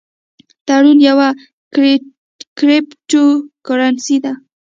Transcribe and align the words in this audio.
ټرون 0.67 0.97
یوه 1.09 1.27
کریپټو 2.57 3.25
کرنسي 3.65 4.17
ده 4.23 4.33